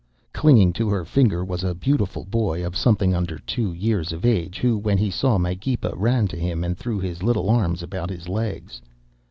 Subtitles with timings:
[0.33, 4.57] Clinging to her finger was a beautiful boy of something under two years of age,
[4.57, 8.27] who, when he saw Magepa, ran to him and threw his little arms about his
[8.27, 8.81] legs.